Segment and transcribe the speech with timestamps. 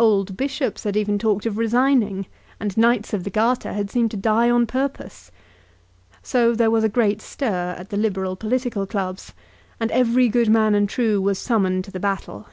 [0.00, 2.26] Old bishops had even talked of resigning,
[2.58, 5.30] and Knights of the Garter had seemed to die on purpose.
[6.24, 9.32] So there was a great stir at the Liberal political clubs,
[9.78, 12.48] and every good and true man was summoned to the battle.